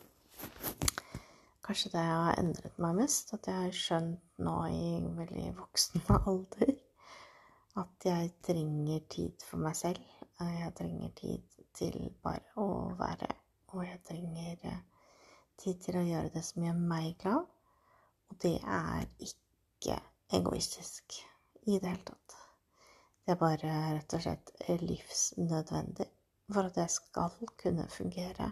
Kanskje 1.63 1.93
det 1.95 2.03
har 2.03 2.39
endret 2.41 2.79
meg 2.83 2.97
mest, 3.01 3.33
at 3.35 3.49
jeg 3.49 3.67
har 3.67 3.77
skjønt 3.77 4.23
nå 4.43 4.57
i 4.71 4.87
veldig 5.19 5.53
voksen 5.59 6.05
alder 6.21 6.73
at 7.81 8.05
jeg 8.05 8.33
trenger 8.45 9.05
tid 9.09 9.45
for 9.47 9.63
meg 9.63 9.77
selv. 9.79 10.01
Jeg 10.43 10.73
trenger 10.77 11.13
tid 11.17 11.52
til 11.77 11.99
bare 12.23 12.55
å 12.61 12.69
være, 12.99 13.29
og 13.73 13.85
jeg 13.87 14.01
trenger 14.09 14.67
eh, 14.71 14.81
tid 15.63 15.83
til 15.85 15.99
å 16.01 16.07
gjøre 16.07 16.33
det 16.35 16.45
som 16.47 16.65
gjør 16.67 16.81
meg 16.93 17.13
glad. 17.23 17.51
Og 18.31 18.39
det 18.45 18.57
er 18.61 19.07
ikke 19.21 19.99
egoistisk 20.33 21.19
i 21.67 21.79
det 21.79 21.93
hele 21.93 22.09
tatt. 22.09 22.39
Det 23.23 23.35
er 23.35 23.39
bare 23.39 23.75
rett 23.95 24.17
og 24.17 24.25
slett 24.25 24.53
livsnødvendig 24.83 26.09
for 26.53 26.69
at 26.69 26.81
jeg 26.81 26.91
skal 26.91 27.37
kunne 27.61 27.87
fungere 27.93 28.49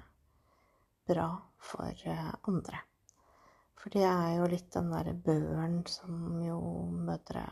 bra 1.10 1.26
for 1.58 2.06
eh, 2.06 2.30
andre. 2.48 2.84
For 3.80 3.92
det 3.96 4.04
er 4.04 4.36
jo 4.36 4.48
litt 4.52 4.70
den 4.74 4.92
derre 4.92 5.16
børen 5.26 5.80
som 5.88 6.38
jo 6.44 6.60
mødre 7.08 7.46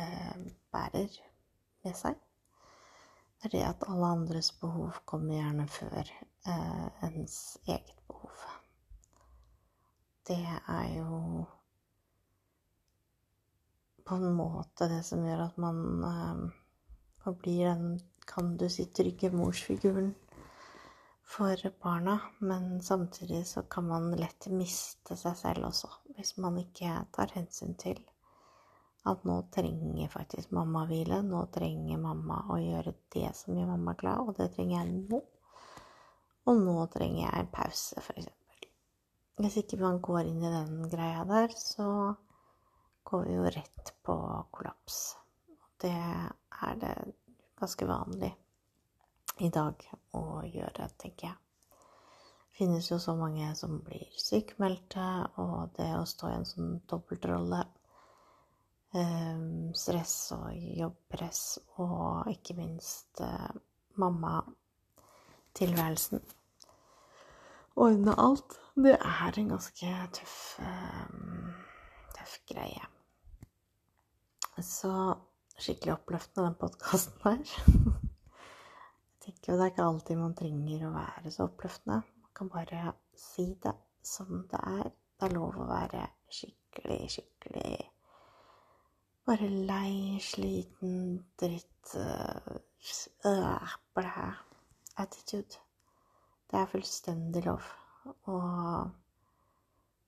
eh, 0.00 0.44
bærer 0.72 1.18
med 1.84 1.96
seg. 1.98 2.16
Er 3.42 3.56
at 3.66 3.82
alle 3.90 4.06
andres 4.06 4.52
behov 4.54 5.00
kommer 5.04 5.34
gjerne 5.34 5.64
før 5.66 6.10
eh, 6.46 7.06
ens 7.08 7.58
eget 7.66 7.96
behov. 8.06 8.44
Det 10.28 10.38
er 10.46 10.92
jo 10.94 11.46
på 14.06 14.14
en 14.14 14.36
måte 14.38 14.86
det 14.92 15.00
som 15.06 15.24
gjør 15.26 15.42
at 15.48 15.58
man 15.58 16.06
eh, 16.06 17.32
blir 17.42 17.66
den, 17.66 17.98
kan 18.30 18.54
du 18.56 18.68
si, 18.70 18.86
trygge 18.94 19.32
morsfiguren 19.34 20.14
for 21.26 21.66
barna. 21.82 22.18
Men 22.38 22.78
samtidig 22.82 23.46
så 23.46 23.62
kan 23.62 23.90
man 23.90 24.12
lett 24.22 24.46
miste 24.54 25.18
seg 25.18 25.34
selv 25.42 25.72
også, 25.72 25.90
hvis 26.14 26.36
man 26.38 26.62
ikke 26.62 26.94
tar 27.10 27.34
hensyn 27.34 27.74
til 27.74 27.98
at 29.10 29.24
nå 29.26 29.36
trenger 29.54 30.10
faktisk 30.12 30.52
mamma 30.54 30.84
hvile. 30.86 31.22
Nå 31.26 31.46
trenger 31.54 31.98
mamma 31.98 32.42
å 32.54 32.58
gjøre 32.62 32.94
det 33.14 33.30
som 33.34 33.56
gjør 33.56 33.72
mamma 33.72 33.96
glad, 33.98 34.28
og 34.28 34.36
det 34.38 34.52
trenger 34.54 34.78
jeg 34.78 35.00
nå. 35.10 35.22
Og 36.50 36.60
nå 36.62 36.76
trenger 36.90 37.24
jeg 37.24 37.40
en 37.40 37.50
pause, 37.54 38.02
f.eks. 38.02 38.30
Hvis 39.42 39.58
ikke 39.62 39.80
man 39.80 39.98
går 40.04 40.28
inn 40.28 40.42
i 40.44 40.52
den 40.52 40.86
greia 40.92 41.24
der, 41.26 41.54
så 41.56 41.88
går 43.08 43.26
vi 43.26 43.36
jo 43.38 43.50
rett 43.56 43.92
på 44.06 44.16
kollaps. 44.54 45.00
Det 45.82 45.90
er 45.92 46.78
det 46.78 46.94
ganske 47.58 47.88
vanlig 47.88 48.30
i 49.42 49.48
dag 49.50 49.82
å 50.18 50.42
gjøre, 50.46 50.90
tenker 51.00 51.32
jeg. 51.32 51.38
Det 52.52 52.58
finnes 52.60 52.90
jo 52.90 52.98
så 53.02 53.16
mange 53.18 53.48
som 53.58 53.80
blir 53.82 54.06
sykmeldte, 54.20 55.06
og 55.42 55.72
det 55.78 55.88
å 55.96 56.06
stå 56.06 56.30
i 56.30 56.36
en 56.36 56.46
sånn 56.46 56.74
dobbeltrolle 56.90 57.64
Stress 58.92 60.36
og 60.36 60.52
jobbpress 60.52 61.56
og 61.80 62.28
ikke 62.28 62.52
minst 62.58 63.22
eh, 63.24 63.52
mammatilværelsen. 63.96 66.20
Ordne 67.80 68.12
alt. 68.20 68.58
Det 68.76 68.92
er 69.00 69.32
en 69.38 69.48
ganske 69.48 69.86
tøff, 70.12 70.60
eh, 70.60 71.06
tøff 72.18 72.38
greie. 72.48 72.86
Så 74.60 75.14
skikkelig 75.56 75.92
oppløftende, 75.94 76.46
den 76.50 76.54
podkasten 76.60 77.20
her. 77.24 77.38
Jeg 79.22 79.24
tenker 79.24 79.52
jo 79.52 79.56
det 79.56 79.64
er 79.64 79.70
ikke 79.72 79.88
alltid 79.88 80.16
man 80.18 80.34
trenger 80.36 80.86
å 80.88 80.96
være 80.98 81.30
så 81.32 81.42
oppløftende. 81.48 81.98
Man 82.20 82.32
kan 82.36 82.48
bare 82.52 82.92
si 83.16 83.56
det 83.62 83.76
som 84.04 84.28
det 84.50 84.60
er. 84.60 84.90
Det 85.16 85.24
er 85.30 85.36
lov 85.38 85.56
å 85.62 85.70
være 85.70 86.02
skikkelig, 86.28 87.10
skikkelig 87.16 87.91
bare 89.26 89.48
lei, 89.48 90.18
sliten, 90.20 91.26
dritt 91.40 91.94
øh, 91.96 93.68
blæ. 93.94 94.30
Attitude. 94.96 95.58
Det 96.50 96.58
er 96.60 96.66
fullstendig 96.66 97.44
lov. 97.44 97.60
Og 98.22 98.90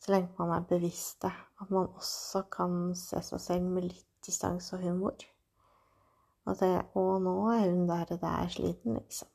så 0.01 0.13
lenge 0.13 0.35
man 0.39 0.51
er 0.51 0.67
bevisst 0.69 1.23
det, 1.23 1.33
at 1.61 1.71
man 1.71 1.87
også 1.87 2.43
kan 2.43 2.95
se 2.97 3.23
seg 3.23 3.41
selv 3.41 3.71
med 3.77 3.87
litt 3.89 4.11
distanse 4.27 4.77
og 4.77 4.83
humor. 4.83 5.17
Og, 6.45 6.59
det, 6.61 6.83
og 6.95 7.23
nå 7.25 7.35
er 7.55 7.71
hun 7.71 7.89
der 7.89 8.05
og 8.11 8.21
der 8.21 8.49
sliten, 8.53 8.99
liksom. 8.99 9.29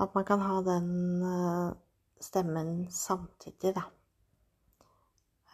At 0.00 0.14
man 0.14 0.24
kan 0.24 0.40
ha 0.40 0.62
den 0.64 1.22
uh, 1.22 1.72
stemmen 2.20 2.90
samtidig, 2.90 3.74
da. 3.76 3.82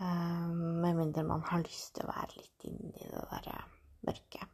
Uh, 0.01 0.49
med 0.83 0.97
mindre 0.97 1.23
man 1.25 1.45
har 1.49 1.63
lyst 1.65 1.95
til 1.97 2.05
å 2.05 2.13
være 2.13 2.37
litt 2.37 2.67
inni 2.69 3.07
det 3.09 3.23
derre 3.31 3.61
mørket. 4.05 4.51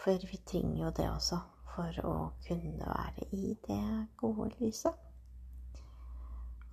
For 0.00 0.28
vi 0.30 0.38
trenger 0.48 0.86
jo 0.86 0.92
det 0.96 1.08
også 1.10 1.40
for 1.74 1.98
å 2.06 2.14
kunne 2.46 2.88
være 2.88 3.26
i 3.36 3.52
det 3.66 3.82
gode 4.20 4.50
lyset. 4.60 4.94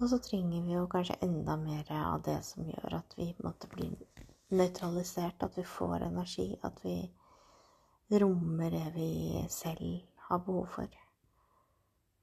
Og 0.02 0.08
så 0.10 0.18
trenger 0.24 0.64
vi 0.66 0.74
jo 0.74 0.88
kanskje 0.90 1.20
enda 1.22 1.58
mer 1.62 1.92
av 1.94 2.24
det 2.26 2.40
som 2.46 2.66
gjør 2.66 2.98
at 3.02 3.14
vi 3.18 3.28
måtte 3.44 3.70
bli 3.70 3.92
nøytralisert, 4.52 5.44
at 5.44 5.58
vi 5.58 5.66
får 5.68 6.08
energi, 6.08 6.48
at 6.64 6.80
vi 6.84 6.96
rommer 8.20 8.74
det 8.74 8.88
vi 8.96 9.12
selv 9.50 10.02
har 10.30 10.42
behov 10.48 10.68
for. 10.74 10.98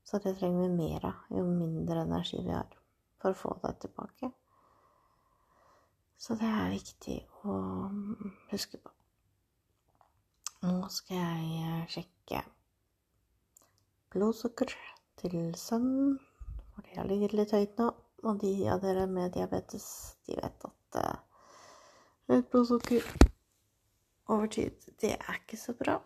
Så 0.05 0.19
det 0.25 0.35
trenger 0.41 0.67
vi 0.67 0.75
mer 0.75 1.07
av 1.07 1.39
jo 1.39 1.45
mindre 1.47 2.03
energi 2.03 2.43
vi 2.43 2.53
har 2.53 2.75
for 3.23 3.33
å 3.33 3.41
få 3.45 3.55
det 3.63 3.75
tilbake. 3.85 4.33
Så 6.19 6.35
det 6.35 6.49
er 6.51 6.73
viktig 6.75 7.19
å 7.47 7.57
huske 8.51 8.81
på. 8.83 8.91
Nå 10.67 10.89
skal 10.91 11.21
jeg 11.23 11.85
sjekke 11.95 12.41
blodsukker 14.11 14.73
til 15.21 15.55
sønnen, 15.61 16.17
for 16.75 16.83
det 16.83 16.99
har 16.99 17.07
ligget 17.07 17.37
litt 17.39 17.55
høyt 17.55 17.79
nå. 17.79 17.93
Og 18.27 18.41
de 18.43 18.51
av 18.67 18.83
dere 18.83 19.07
med 19.07 19.31
diabetes, 19.37 19.87
de 20.27 20.35
vet 20.41 20.67
at 20.67 20.99
høyt 22.27 22.43
uh, 22.43 22.49
blodsukker 22.51 23.07
over 24.35 24.51
tid, 24.51 24.75
det 24.99 25.15
er 25.15 25.39
ikke 25.39 25.61
så 25.61 25.77
bra. 25.79 26.01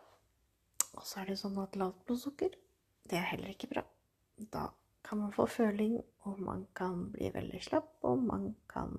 Og 0.92 1.09
så 1.09 1.23
er 1.23 1.33
det 1.33 1.40
sånn 1.40 1.57
at 1.62 1.78
lavt 1.81 2.04
blodsukker, 2.04 2.52
det 3.09 3.16
er 3.16 3.31
heller 3.33 3.57
ikke 3.57 3.73
bra. 3.73 3.87
Da 4.52 4.69
kan 5.09 5.25
man 5.25 5.33
få 5.33 5.49
føling, 5.49 6.02
og 6.28 6.45
man 6.45 6.66
kan 6.76 7.09
bli 7.14 7.33
veldig 7.33 7.64
slapp, 7.64 7.95
og 8.04 8.21
man 8.28 8.50
kan 8.69 8.92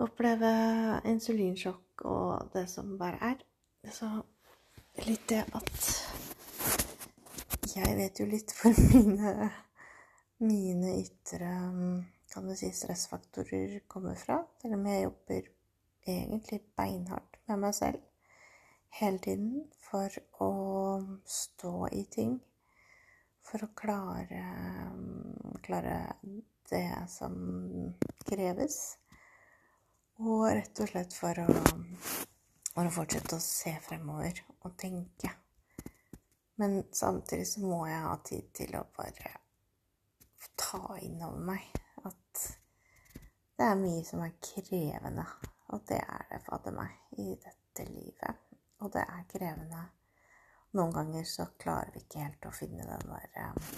oppleve 0.00 0.52
insulinsjokk 1.10 2.04
og 2.08 2.52
det 2.54 2.66
som 2.70 2.96
bare 3.00 3.18
er. 3.32 3.42
Så 3.92 4.08
litt 5.06 5.26
det 5.28 5.42
at 5.52 5.90
jeg 7.72 7.96
vet 7.96 8.20
jo 8.20 8.26
litt 8.28 8.52
for 8.56 8.76
mine, 8.92 9.50
mine 10.44 10.96
ytre 11.00 11.52
kan 12.32 12.48
du 12.48 12.54
si, 12.56 12.70
stressfaktorer 12.72 13.82
kommer 13.88 14.16
fra. 14.16 14.40
Selv 14.62 14.78
om 14.78 14.86
jeg 14.88 15.04
jobber 15.04 15.50
egentlig 16.08 16.62
beinhardt 16.76 17.38
med 17.48 17.60
meg 17.66 17.76
selv 17.76 18.00
hele 18.98 19.20
tiden 19.24 19.66
for 19.84 20.16
å 20.44 20.50
stå 21.28 21.74
i 21.92 22.02
ting. 22.12 22.38
For 23.42 23.66
å 23.66 23.72
klare, 23.76 24.42
klare 25.64 25.96
det 26.70 26.86
som 27.12 27.36
kreves. 28.24 28.78
Og 30.20 30.44
rett 30.50 30.82
og 30.84 30.90
slett 30.90 31.16
for 31.16 31.40
å, 31.40 31.46
for 32.68 32.88
å 32.88 32.92
fortsette 32.92 33.38
å 33.38 33.44
se 33.44 33.72
fremover 33.86 34.42
og 34.60 34.76
tenke. 34.78 35.32
Men 36.60 36.82
samtidig 36.92 37.48
så 37.48 37.64
må 37.64 37.86
jeg 37.88 38.04
ha 38.04 38.18
tid 38.24 38.52
til 38.54 38.76
å 38.76 38.84
bare 38.96 39.32
ta 40.60 40.98
inn 41.00 41.22
over 41.24 41.40
meg 41.48 41.80
at 42.04 42.44
det 43.56 43.66
er 43.66 43.80
mye 43.80 44.04
som 44.04 44.20
er 44.26 44.36
krevende 44.42 45.24
og 45.72 45.80
det 45.88 46.00
er 46.04 46.24
det 46.30 46.40
fader 46.46 46.74
meg 46.76 47.18
i 47.22 47.32
dette 47.40 47.84
livet. 47.88 48.40
Og 48.84 48.92
det 48.92 49.04
er 49.08 49.28
krevende. 49.30 49.82
Noen 50.76 50.92
ganger 50.92 51.24
så 51.28 51.46
klarer 51.60 51.92
vi 51.94 52.02
ikke 52.04 52.24
helt 52.26 52.48
å 52.48 52.52
finne 52.56 52.84
den 52.88 53.08
der 53.08 53.38
eh, 53.40 53.72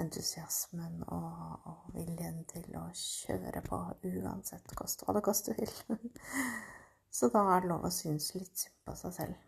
entusiasmen 0.00 1.02
og, 1.06 1.66
og, 1.70 1.84
viljen 1.96 2.42
til 2.50 2.68
å 2.76 2.84
kjøre 2.92 3.62
på 3.64 3.80
uansett 4.10 4.74
kost 4.76 5.04
hva 5.04 5.16
det 5.16 5.24
koste 5.24 5.56
vil. 5.56 5.72
så 7.16 7.30
da 7.32 7.44
er 7.54 7.64
det 7.64 7.72
lov 7.72 7.86
å 7.88 7.92
synes 7.94 8.32
litt 8.36 8.64
synd 8.66 8.80
på 8.84 8.96
seg 9.00 9.14
selv. 9.16 9.44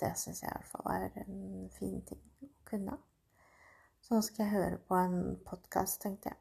Det 0.00 0.10
syns 0.18 0.42
jeg 0.42 0.50
i 0.50 0.54
hvert 0.56 0.72
fall 0.72 0.88
er 0.90 1.20
en 1.22 1.68
fin 1.76 2.00
ting 2.08 2.24
å 2.42 2.50
kunne. 2.66 2.96
Så 4.02 4.16
nå 4.16 4.24
skal 4.26 4.44
jeg 4.44 4.56
høre 4.56 4.80
på 4.88 4.98
en 4.98 5.38
podkast, 5.46 6.02
tenkte 6.02 6.32
jeg 6.32 6.40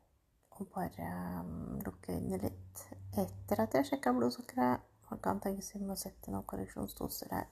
og 0.59 0.67
bare 0.73 1.05
um, 1.41 1.79
lukke 1.85 2.13
øynene 2.13 2.37
litt 2.43 2.83
etter 3.17 3.63
at 3.63 3.77
jeg 3.77 3.87
sjekka 3.89 4.13
blodsukkeret. 4.13 4.83
Man 5.09 5.21
kan 5.23 5.41
tenke 5.41 5.65
seg 5.65 5.85
å 5.89 5.97
sette 5.97 6.33
noen 6.33 6.45
korreksjonsdoser 6.49 7.33
her. 7.33 7.49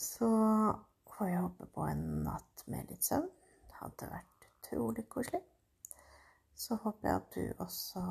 Så 0.00 0.28
får 1.14 1.30
jeg 1.30 1.42
håpe 1.44 1.68
på 1.74 1.86
en 1.88 2.04
natt 2.24 2.64
med 2.72 2.90
litt 2.92 3.04
søvn. 3.04 3.28
Hadde 3.80 4.08
vært 4.08 4.33
utrolig 4.74 5.08
koselig. 5.08 5.40
Så 6.54 6.78
håper 6.82 7.08
jeg 7.08 7.16
at 7.16 7.34
du 7.34 7.62
også 7.64 8.02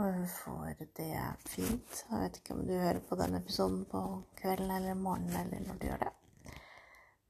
øh, 0.00 0.24
får 0.28 0.74
det 0.78 1.10
fint. 1.46 2.04
Jeg 2.10 2.20
vet 2.20 2.36
ikke 2.36 2.54
om 2.54 2.66
du 2.66 2.72
hører 2.72 3.00
på 3.08 3.18
denne 3.18 3.38
episoden 3.42 3.84
på 3.90 4.22
kvelden 4.36 4.70
eller 4.70 4.94
morgenen 4.94 5.36
eller 5.36 5.66
når 5.66 5.74
du 5.74 5.86
gjør 5.86 6.02
det. 6.06 6.14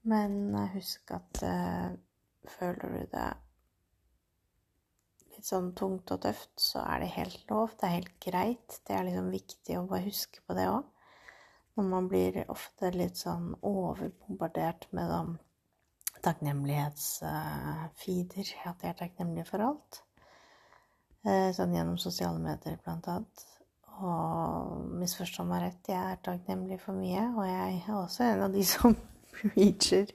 Men 0.01 0.55
husk 0.73 1.11
at 1.11 1.43
uh, 1.43 1.97
føler 2.47 2.93
du 2.93 3.01
det 3.11 3.27
litt 5.35 5.45
sånn 5.45 5.73
tungt 5.75 6.11
og 6.11 6.21
tøft, 6.23 6.53
så 6.59 6.81
er 6.85 7.03
det 7.03 7.11
helt 7.15 7.43
lov. 7.51 7.75
Det 7.75 7.87
er 7.87 7.97
helt 7.97 8.15
greit. 8.23 8.79
Det 8.87 8.95
er 8.95 9.05
liksom 9.07 9.29
viktig 9.33 9.77
å 9.77 9.85
bare 9.89 10.07
huske 10.07 10.41
på 10.47 10.55
det 10.57 10.69
òg. 10.71 10.87
Når 11.77 11.85
man 11.93 12.09
blir 12.11 12.41
ofte 12.51 12.89
litt 12.91 13.19
sånn 13.19 13.53
overbombardert 13.61 14.89
med 14.91 15.13
sånn 15.13 15.37
takknemlighetsfeeder. 16.25 18.47
At 18.69 18.77
jeg 18.83 18.91
er 18.91 18.99
takknemlig 18.99 19.45
for 19.47 19.59
alt. 19.65 19.91
Eh, 21.27 21.49
sånn 21.55 21.73
gjennom 21.75 21.97
sosiale 21.99 22.39
medier, 22.39 22.77
blant 22.83 23.07
annet. 23.11 23.45
Og 23.99 24.85
misforstå 25.01 25.43
meg 25.47 25.59
rett, 25.65 25.89
jeg 25.91 26.03
er 26.13 26.21
takknemlig 26.23 26.77
for 26.83 26.93
mye. 26.95 27.23
Og 27.35 27.43
jeg 27.47 27.81
er 27.81 27.97
også 27.97 28.21
en 28.29 28.43
av 28.47 28.51
de 28.55 28.63
som 28.67 28.91
preacher 29.35 30.07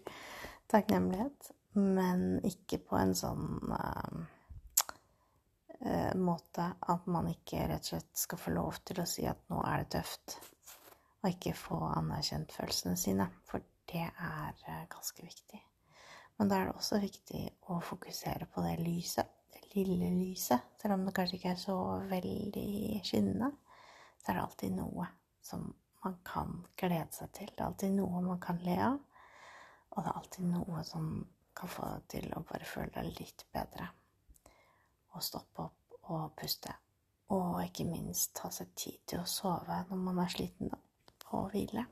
takknemlighet. 0.72 1.40
Men 1.74 2.18
ikke 2.46 2.78
på 2.86 2.94
en 2.96 3.14
sånn 3.18 3.46
uh, 3.74 4.16
måte 6.16 6.64
at 6.94 7.02
man 7.10 7.26
ikke 7.32 7.66
rett 7.66 7.82
og 7.82 7.88
slett 7.90 8.22
skal 8.22 8.38
få 8.40 8.50
lov 8.54 8.72
til 8.86 9.02
å 9.02 9.10
si 9.10 9.24
at 9.28 9.40
nå 9.50 9.58
er 9.66 9.76
det 9.82 9.90
tøft, 9.96 10.26
og 11.24 11.28
ikke 11.32 11.58
få 11.58 11.78
anerkjent 11.98 12.54
følelsene 12.54 12.96
sine. 13.00 13.26
For 13.50 13.58
det 13.90 14.06
er 14.06 14.86
ganske 14.94 15.20
viktig. 15.26 15.60
Men 16.38 16.50
da 16.50 16.58
er 16.58 16.68
det 16.68 16.74
også 16.74 16.98
viktig 17.02 17.42
å 17.70 17.78
fokusere 17.84 18.48
på 18.50 18.64
det 18.64 18.74
lyset, 18.82 19.30
det 19.54 19.62
lille 19.74 20.10
lyset. 20.16 20.66
Selv 20.80 20.96
om 20.96 21.04
det 21.06 21.14
kanskje 21.14 21.38
ikke 21.38 21.52
er 21.54 21.60
så 21.62 21.76
veldig 22.10 23.00
skinnende, 23.06 23.52
så 24.18 24.30
er 24.32 24.38
det 24.38 24.46
alltid 24.46 24.76
noe 24.78 25.08
som 25.44 25.68
man 26.04 26.16
kan 26.26 26.56
glede 26.80 27.12
seg 27.14 27.32
til. 27.36 27.52
Det 27.52 27.62
er 27.62 27.68
alltid 27.68 27.94
noe 27.96 28.22
man 28.24 28.40
kan 28.42 28.58
le 28.66 28.78
av, 28.90 28.98
og 29.94 30.00
det 30.00 30.10
er 30.10 30.18
alltid 30.18 30.48
noe 30.50 30.86
som 30.88 31.12
kan 31.54 31.70
få 31.70 31.86
deg 31.92 32.08
til 32.16 32.32
å 32.34 32.42
bare 32.48 32.66
føle 32.66 32.90
deg 32.96 33.20
litt 33.20 33.46
bedre 33.54 33.92
å 35.14 35.22
stoppe 35.22 35.62
opp 35.68 36.10
og 36.10 36.32
puste. 36.38 36.74
Og 37.34 37.60
ikke 37.62 37.86
minst 37.88 38.34
ta 38.36 38.50
seg 38.52 38.74
tid 38.76 38.98
til 39.08 39.22
å 39.22 39.28
sove 39.28 39.78
når 39.88 40.02
man 40.02 40.20
er 40.24 40.32
sliten, 40.34 40.74
og 41.34 41.46
hvile. 41.54 41.86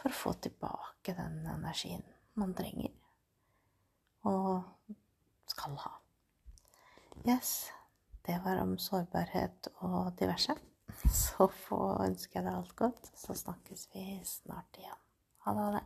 For 0.00 0.10
å 0.10 0.16
få 0.16 0.32
tilbake 0.42 1.14
den 1.16 1.44
energien 1.48 2.02
man 2.40 2.56
trenger 2.56 2.90
og 4.28 4.96
skal 5.50 5.76
ha. 5.84 5.92
Yes, 7.28 7.70
det 8.26 8.40
var 8.44 8.62
om 8.62 8.76
sårbarhet 8.78 9.68
og 9.80 10.12
diverse. 10.18 10.56
Så 11.22 11.46
få 11.66 11.80
ønske 12.04 12.38
jeg 12.38 12.44
deg 12.44 12.56
alt 12.56 12.72
godt, 12.76 13.10
så 13.16 13.34
snakkes 13.36 13.86
vi 13.94 14.02
snart 14.26 14.76
igjen. 14.76 14.98
Ha 15.46 15.54
det. 15.54 15.62
Ha 15.62 15.70
det. 15.72 15.78